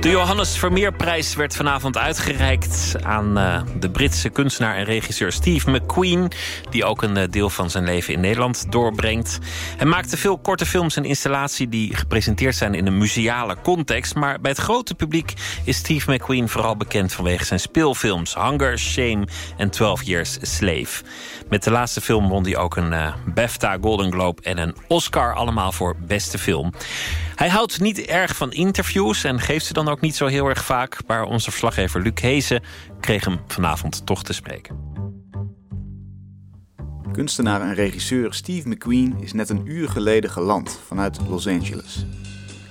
[0.00, 6.28] De Johannes Vermeerprijs werd vanavond uitgereikt aan uh, de Britse kunstenaar en regisseur Steve McQueen,
[6.70, 9.38] die ook een uh, deel van zijn leven in Nederland doorbrengt.
[9.76, 14.40] Hij maakte veel korte films en installaties die gepresenteerd zijn in een museale context, maar
[14.40, 15.32] bij het grote publiek
[15.64, 19.26] is Steve McQueen vooral bekend vanwege zijn speelfilms Hunger, Shame
[19.56, 21.04] en 12 Years Slave.
[21.48, 25.34] Met de laatste film won hij ook een uh, BAFTA Golden Globe en een Oscar,
[25.34, 26.72] allemaal voor beste film.
[27.34, 30.64] Hij houdt niet erg van interviews en geeft ze dan ook niet zo heel erg
[30.64, 30.98] vaak.
[31.06, 32.62] Maar onze verslaggever Luc Heesen
[33.00, 34.86] kreeg hem vanavond toch te spreken.
[37.12, 42.06] Kunstenaar en regisseur Steve McQueen is net een uur geleden geland vanuit Los Angeles.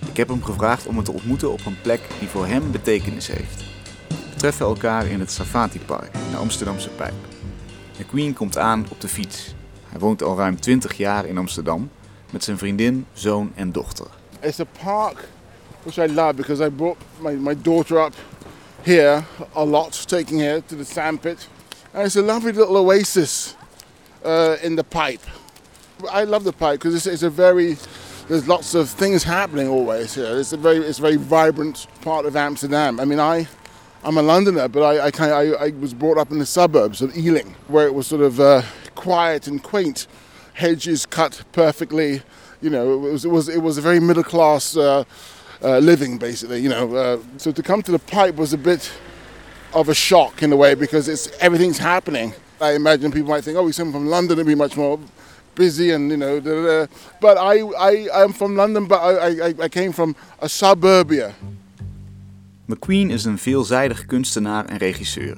[0.09, 3.27] Ik heb hem gevraagd om me te ontmoeten op een plek die voor hem betekenis
[3.27, 3.63] heeft.
[4.07, 7.13] We treffen elkaar in het Safati Park in de Amsterdamse Pijp.
[7.99, 9.55] McQueen komt aan op de fiets.
[9.89, 11.89] Hij woont al ruim 20 jaar in Amsterdam
[12.31, 14.07] met zijn vriendin, zoon en dochter.
[14.39, 15.27] It's a park
[15.87, 18.13] which I love because I brought my, my daughter up
[18.83, 21.47] here a lot, taking her to the sandpit.
[21.93, 23.55] And it's a lovely little oasis
[24.25, 25.21] uh, in the pipe.
[26.11, 27.77] I love the pipe because it's, it's, a very,
[28.27, 30.37] there's lots of things happening always here.
[30.37, 32.99] It's a very, it's a very vibrant part of Amsterdam.
[32.99, 33.47] I mean, I,
[34.03, 36.45] I'm a Londoner, but I, I, kind of, I, I was brought up in the
[36.45, 38.61] suburbs of Ealing, where it was sort of uh,
[38.95, 40.05] quiet and quaint,
[40.53, 42.23] hedges cut perfectly.
[42.59, 45.05] You know, it was, it was, it was a very middle class uh,
[45.63, 46.61] uh, living, basically.
[46.61, 48.91] You know, uh, so to come to the pipe was a bit
[49.73, 52.33] of a shock in a way because it's everything's happening.
[52.59, 54.99] I imagine people might think, oh, he's coming from London, it'd be much more
[55.55, 56.39] busy and you know.
[56.39, 56.87] Da, da.
[57.19, 61.33] But I, I, I'm from London, but I, I, I came from a suburbia.
[62.65, 65.37] McQueen is een veelzijdig kunstenaar en regisseur.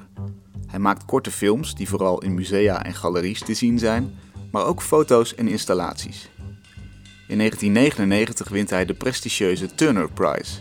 [0.68, 4.18] Hij maakt korte films die vooral in musea en galeries te zien zijn,
[4.52, 6.30] maar ook foto's en installaties.
[7.30, 10.60] In 1999 wint hij de prestigieuze Turner Prize.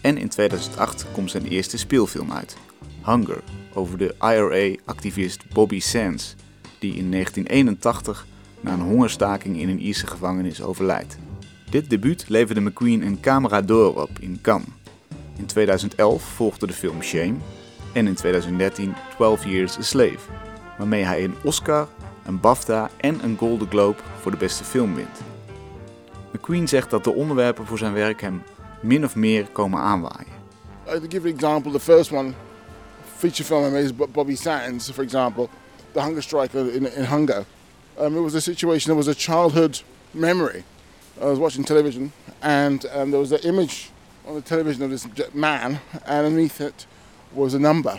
[0.00, 2.56] En in 2008 komt zijn eerste speelfilm uit,
[3.04, 3.42] Hunger,
[3.74, 6.34] over de IRA-activist Bobby Sands,
[6.78, 8.26] die in 1981
[8.60, 11.18] na een hongerstaking in een Ierse gevangenis overlijdt.
[11.70, 14.68] Dit debuut leverde McQueen een camera door op in Cannes.
[15.36, 17.36] In 2011 volgde de film Shame
[17.92, 20.30] en in 2013 12 Years a Slave,
[20.78, 21.88] waarmee hij een Oscar,
[22.24, 25.37] een BAFTA en een Golden Globe voor de beste film wint.
[26.38, 28.42] McQueen zegt dat de onderwerpen voor zijn werk hem
[28.80, 30.36] min of meer komen aanwaaien.
[30.84, 32.32] To give an example, the first one,
[33.16, 35.48] feature film I made is Bobby Sands, for example,
[35.92, 37.44] the hunger striker in, in Hunger.
[38.00, 39.82] Um, it was a situation, it was a childhood
[40.12, 40.62] memory.
[41.20, 43.90] I was watching television and um, there was an image
[44.26, 46.86] on the television of this man, and underneath it
[47.34, 47.98] was a number.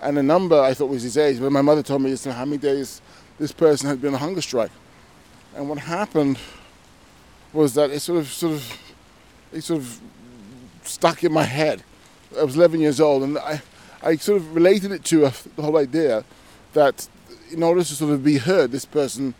[0.00, 2.58] And the number I thought was his age, but my mother told me how many
[2.58, 3.00] days
[3.38, 4.70] this person had been on a hunger strike.
[5.56, 6.38] And what happened
[7.56, 8.78] was that it sort of, sort of,
[9.52, 10.00] it sort of
[10.82, 11.82] stuck in my head.
[12.38, 13.62] I was 11 years old, and I,
[14.02, 16.24] I sort of related it to a, the whole idea
[16.74, 17.08] that
[17.50, 19.34] in order to sort of be heard, this person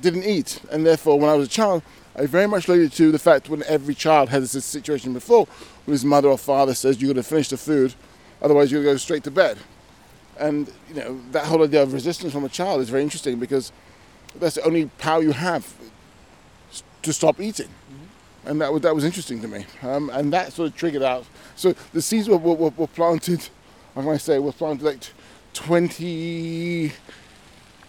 [0.00, 1.82] didn't eat, and therefore, when I was a child,
[2.14, 5.46] I very much related to the fact when every child has this situation before,
[5.84, 7.94] when his mother or father says you're going to finish the food,
[8.42, 9.58] otherwise to go straight to bed.
[10.38, 13.72] And you know that whole idea of resistance from a child is very interesting because
[14.34, 15.72] that's the only power you have
[17.06, 17.68] to stop eating.
[17.68, 18.48] Mm-hmm.
[18.48, 19.64] And that was, that was interesting to me.
[19.82, 21.24] Um, and that sort of triggered out.
[21.56, 23.48] So the seeds were, were, were planted,
[23.94, 25.02] how can I say, were planted like
[25.54, 26.92] 20,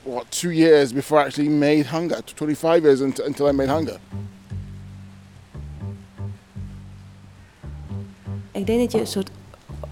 [0.04, 2.22] what, two years before I actually made Hunger.
[2.22, 4.00] 25 years until, until I made Hunger.
[8.52, 9.30] Ik denk dat je een soort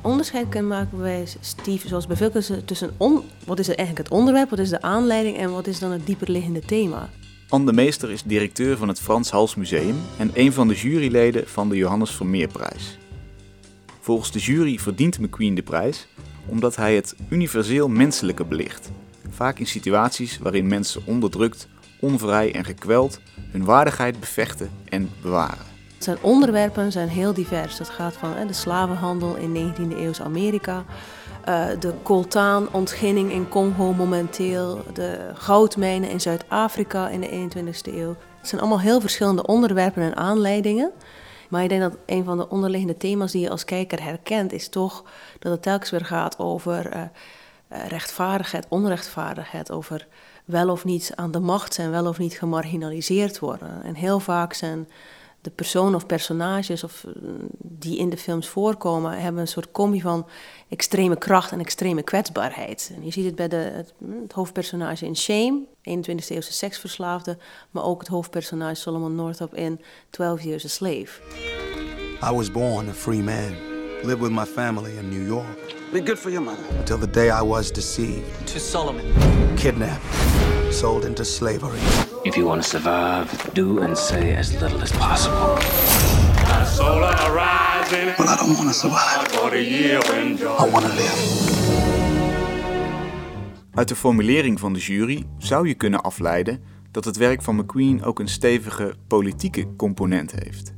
[0.01, 2.31] onderscheid kunt maken bij Steve, zoals bij veel
[2.65, 5.91] tussen on, wat is eigenlijk het onderwerp, wat is de aanleiding en wat is dan
[5.91, 7.09] het dieperliggende thema.
[7.49, 11.47] Anne de Meester is directeur van het Frans Hals Museum en een van de juryleden
[11.47, 12.97] van de Johannes Vermeerprijs.
[13.99, 16.07] Volgens de jury verdient McQueen de prijs
[16.47, 18.91] omdat hij het universeel menselijke belicht,
[19.29, 21.67] vaak in situaties waarin mensen onderdrukt,
[21.99, 23.19] onvrij en gekweld
[23.51, 25.65] hun waardigheid bevechten en bewaren.
[25.97, 27.77] Zijn onderwerpen zijn heel divers.
[27.77, 30.85] Dat gaat van de slavenhandel in 19e eeuws Amerika,
[31.49, 38.15] uh, de coltaanontginning in Congo momenteel, de goudmijnen in Zuid-Afrika in de 21ste eeuw.
[38.37, 40.91] Het zijn allemaal heel verschillende onderwerpen en aanleidingen.
[41.49, 44.69] Maar ik denk dat een van de onderliggende thema's die je als kijker herkent, is
[44.69, 45.03] toch
[45.39, 47.01] dat het telkens weer gaat over uh,
[47.87, 50.07] rechtvaardigheid, onrechtvaardigheid, over
[50.45, 53.83] wel of niet aan de macht zijn, wel of niet gemarginaliseerd worden.
[53.83, 54.87] En heel vaak zijn
[55.45, 57.13] de personen of personages of, eh,
[57.57, 60.27] die in de films voorkomen, hebben een soort combi van
[60.69, 62.91] extreme kracht en extreme kwetsbaarheid.
[62.95, 67.37] En je ziet het bij de, het, het hoofdpersonage in Shame, 21e eeuwse seksverslaafde,
[67.71, 71.21] maar ook het hoofdpersonage Solomon Northup in 12 Years a Slave.
[72.31, 73.55] I was born a free man,
[74.03, 75.75] lived with my family in New York.
[75.91, 76.63] Be good for your mother.
[76.77, 78.47] Until the day I was deceived.
[78.47, 79.05] To Solomon.
[79.55, 80.01] Kidnapped.
[80.75, 81.79] Sold into slavery.
[82.23, 85.57] If you want to survive, do and say as little as possible.
[88.17, 89.27] Well, I don't want to survive.
[89.33, 91.17] I want to live.
[93.71, 98.03] Uit de formulering van de jury zou je kunnen afleiden dat het werk van McQueen
[98.03, 100.73] ook een stevige politieke component heeft.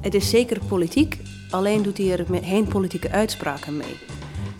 [0.00, 1.18] Het is zeker politiek,
[1.50, 3.96] alleen doet hij er geen politieke uitspraken mee.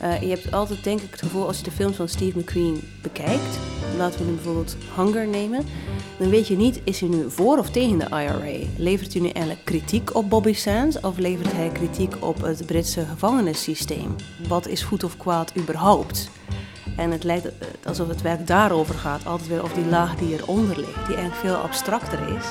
[0.02, 2.80] Uh, je hebt altijd denk ik het gevoel als je de films van Steve McQueen
[3.02, 3.58] bekijkt,
[3.96, 5.64] laten we nu bijvoorbeeld Hunger nemen,
[6.18, 8.66] dan weet je niet is hij nu voor of tegen de IRA.
[8.76, 13.04] Levert hij nu eigenlijk kritiek op Bobby Sands of levert hij kritiek op het Britse
[13.04, 14.16] gevangenissysteem?
[14.48, 16.30] Wat is goed of kwaad überhaupt?
[16.96, 17.48] En het lijkt
[17.84, 21.34] alsof het werk daarover gaat, altijd weer over die laag die eronder ligt, die eigenlijk
[21.34, 22.44] veel abstracter is.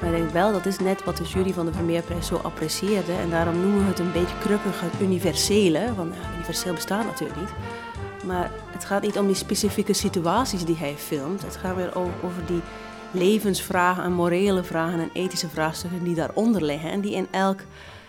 [0.00, 3.12] Maar ik denk wel, dat is net wat de jury van de Vermeerprijs zo apprecieerde.
[3.12, 5.94] En daarom noemen we het een beetje krukkig het universele.
[5.96, 7.50] Want universeel bestaat natuurlijk niet.
[8.26, 11.42] Maar het gaat niet om die specifieke situaties die hij filmt.
[11.42, 12.60] Het gaat weer over die
[13.10, 16.90] levensvragen en morele vragen en ethische vraagstukken die daaronder liggen.
[16.90, 17.60] En die in elk,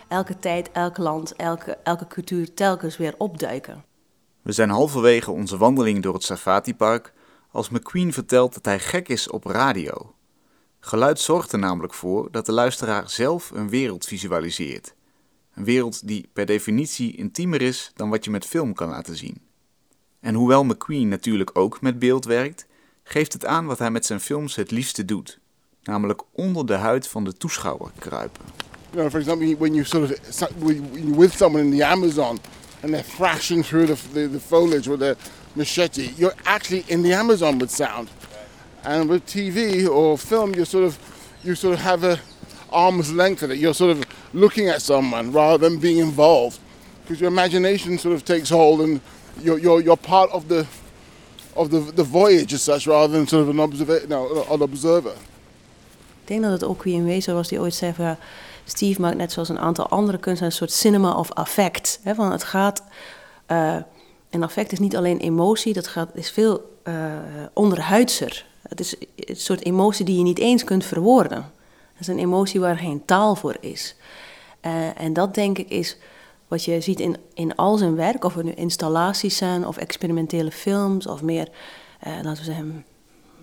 [0.08, 3.84] elke tijd, elk land, elke, elke cultuur telkens weer opduiken.
[4.42, 7.12] We zijn halverwege onze wandeling door het Safati-park
[7.50, 10.14] als McQueen vertelt dat hij gek is op radio.
[10.80, 14.94] Geluid zorgt er namelijk voor dat de luisteraar zelf een wereld visualiseert.
[15.54, 19.47] Een wereld die per definitie intiemer is dan wat je met film kan laten zien.
[20.20, 22.66] En hoewel McQueen natuurlijk ook met beeld werkt,
[23.04, 25.38] geeft het aan wat hij met zijn films het liefste doet,
[25.82, 28.44] namelijk onder de huid van de toeschouwer kruipen.
[28.90, 30.18] You know, for example, when you sort of
[31.16, 32.38] with someone in the Amazon
[32.82, 35.16] and they're thrashing through the, the, the foliage with a
[35.52, 38.08] machete, you're actually in the Amazon with sound.
[38.82, 40.96] And with TV or film, you sort of
[41.42, 42.18] you sort of have a
[42.70, 43.58] arm's length of it.
[43.58, 46.58] You're sort of looking at someone rather than being involved,
[47.02, 49.00] because your imagination sort of takes hold, and
[49.42, 50.64] you're you're, you're part of the
[51.52, 54.04] of the the voyage as such, rather than sort of an observer.
[54.08, 55.12] No, an observer.
[56.22, 58.16] Ik denk dat het ook een wezen was die ooit zei van
[58.64, 62.00] Steve maakt net zoals een aantal andere kunstenaars een soort cinema of affect.
[62.02, 62.82] Hè, van het gaat,
[63.48, 63.74] uh,
[64.30, 66.94] en affect is niet alleen emotie, dat gaat, is veel uh,
[67.52, 68.46] onderhuidser.
[68.68, 71.52] Het is een soort emotie die je niet eens kunt verwoorden.
[71.92, 73.96] Het is een emotie waar geen taal voor is.
[74.62, 75.96] Uh, en dat denk ik is
[76.48, 80.50] wat je ziet in, in al zijn werk, of het nu installaties zijn of experimentele
[80.50, 81.48] films of meer,
[82.06, 82.84] uh, laten we zeggen,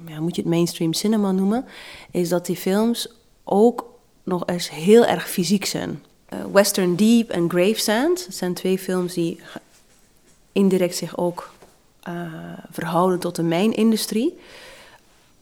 [0.07, 1.65] ja, moet je het mainstream cinema noemen,
[2.11, 3.09] is dat die films
[3.43, 3.93] ook
[4.23, 6.03] nog eens heel erg fysiek zijn.
[6.33, 9.39] Uh, Western Deep en Gravesand zijn twee films die
[10.51, 11.53] indirect zich ook
[12.71, 14.37] verhouden tot de mijnindustrie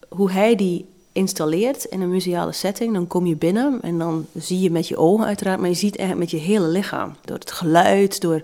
[0.10, 4.60] hoe hij die installeert in een museale setting, dan kom je binnen en dan zie
[4.60, 7.16] je met je ogen uiteraard, maar je ziet eigenlijk met je hele lichaam.
[7.26, 8.44] Door het geluid, door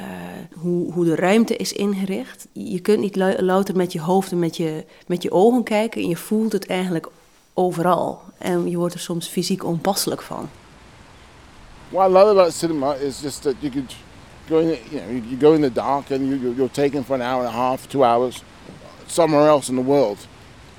[0.00, 0.06] uh,
[0.54, 2.46] hoe, hoe de ruimte is ingericht.
[2.52, 6.08] Je kunt niet louter met je hoofd en met je, met je ogen kijken en
[6.08, 7.08] je voelt het eigenlijk
[7.54, 8.20] overal.
[8.38, 10.48] En je wordt er soms fysiek onpasselijk van.
[11.88, 13.94] What I love about cinema is just that you could
[14.48, 17.22] go in, you know, you go in the dark and you, you're taken for an
[17.22, 18.42] hour and a half, two hours,
[19.06, 20.18] somewhere else in the world.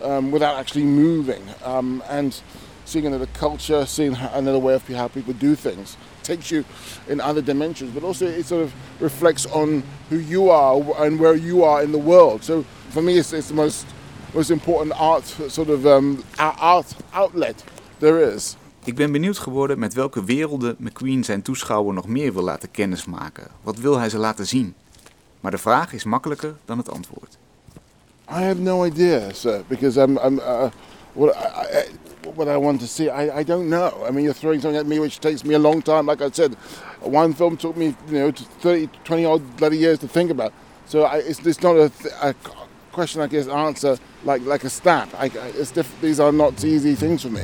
[0.03, 2.41] Um, without actually moving um, and
[2.85, 5.97] seeing another culture, seeing another way of how people do things.
[6.23, 6.63] Takes you
[7.07, 11.35] in other dimensions, but also it sort of reflects on who you are and where
[11.35, 12.43] you are in the world.
[12.43, 13.85] So for me, it's, it's the most
[14.33, 17.63] most important art sort of um, art outlet
[17.99, 18.55] there is.
[18.83, 23.47] Ik ben benieuwd geworden met welke werelden McQueen zijn toeschouwer nog meer wil laten kennismaken.
[23.61, 24.75] Wat wil hij ze laten zien?
[25.39, 27.37] Maar de vraag is makkelijker dan het antwoord.
[28.31, 30.69] I have no idea, sir, because I'm, I'm uh,
[31.15, 31.85] what I, I,
[32.29, 33.09] what I want to see.
[33.09, 34.05] I, I don't know.
[34.07, 36.05] I mean, you're throwing something at me which takes me a long time.
[36.05, 36.55] Like I said,
[37.01, 40.53] one film took me, you know, 30, 20 odd bloody years to think about.
[40.85, 42.33] So I, it's, it's not a, a
[42.93, 45.09] question I guess answer like like a stat.
[45.17, 47.43] I, it's diff- these are not easy things for me.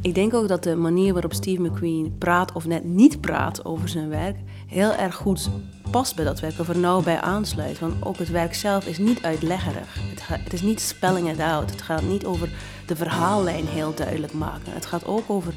[0.00, 3.88] Ik denk ook dat de manier waarop Steve McQueen praat of net niet praat over
[3.88, 5.50] zijn werk heel erg goed
[5.90, 7.78] past bij dat werk of er nauw bij aansluit.
[7.78, 9.94] Want ook het werk zelf is niet uitleggerig.
[9.94, 11.70] Het, het is niet spelling it out.
[11.70, 12.48] Het gaat niet over
[12.86, 14.72] de verhaallijn heel duidelijk maken.
[14.72, 15.54] Het gaat ook over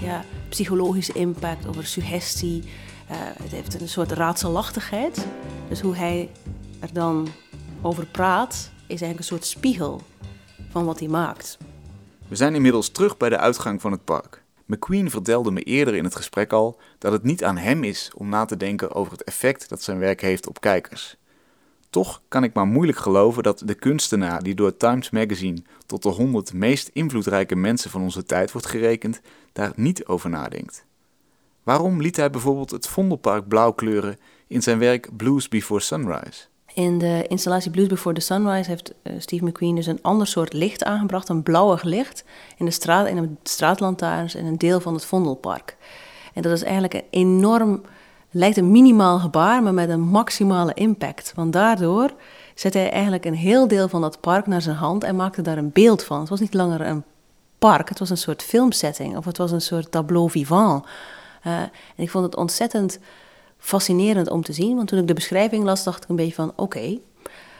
[0.00, 2.62] ja, psychologische impact, over suggestie.
[2.62, 5.26] Uh, het heeft een soort raadselachtigheid.
[5.68, 6.30] Dus hoe hij
[6.80, 7.28] er dan
[7.82, 10.02] over praat, is eigenlijk een soort spiegel
[10.70, 11.58] van wat hij maakt.
[12.28, 14.44] We zijn inmiddels terug bij de uitgang van het park.
[14.66, 18.28] McQueen vertelde me eerder in het gesprek al dat het niet aan hem is om
[18.28, 21.16] na te denken over het effect dat zijn werk heeft op kijkers.
[21.90, 26.08] Toch kan ik maar moeilijk geloven dat de kunstenaar die door Times Magazine tot de
[26.08, 29.20] 100 meest invloedrijke mensen van onze tijd wordt gerekend,
[29.52, 30.84] daar niet over nadenkt.
[31.62, 36.46] Waarom liet hij bijvoorbeeld het Vondelpark blauw kleuren in zijn werk Blues Before Sunrise?
[36.76, 40.52] In de installatie Blues Before the Sunrise heeft uh, Steve McQueen dus een ander soort
[40.52, 42.24] licht aangebracht, een blauwig licht,
[42.56, 45.76] in de, straat, in de straatlantaarns en een deel van het Vondelpark.
[46.34, 47.82] En dat is eigenlijk een enorm,
[48.30, 51.32] lijkt een minimaal gebaar, maar met een maximale impact.
[51.34, 52.10] Want daardoor
[52.54, 55.58] zette hij eigenlijk een heel deel van dat park naar zijn hand en maakte daar
[55.58, 56.20] een beeld van.
[56.20, 57.04] Het was niet langer een
[57.58, 60.84] park, het was een soort filmsetting of het was een soort tableau vivant.
[61.46, 62.98] Uh, en ik vond het ontzettend
[63.58, 64.76] fascinerend om te zien.
[64.76, 66.98] Want toen ik de beschrijving las, dacht ik een beetje van oké.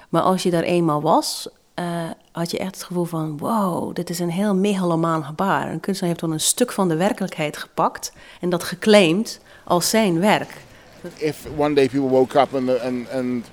[0.09, 1.49] Maar als je daar eenmaal was,
[1.81, 5.71] uh, had je echt het gevoel van wow, dit is een heel megalomaan gebaar.
[5.71, 10.21] Een kunstenaar heeft dan een stuk van de werkelijkheid gepakt en dat geclaimd als zijn
[10.21, 10.65] werk.
[11.17, 13.45] If one day people woke up and and and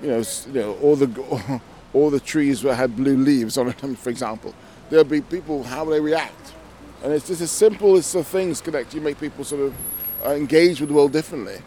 [0.00, 1.08] you know, all the
[1.94, 4.52] all the trees had blue leaves on them, for example,
[4.88, 6.52] there'll be people how will they react?
[7.04, 8.92] And it's just as simple as the things connect.
[8.92, 9.72] You make people sort of
[10.26, 11.62] uh, engage with the world differently.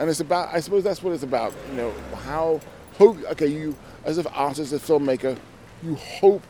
[0.00, 1.92] And it's about i suppose that's what it's about you know
[2.24, 2.58] how
[2.96, 5.38] hope okay you as an artist a filmmaker
[5.82, 6.42] you hope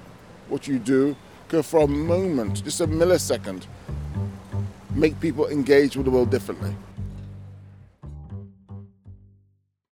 [0.49, 1.15] what you do
[1.49, 3.67] can for a moment just a millisecond
[4.95, 6.75] make people engage with the world differently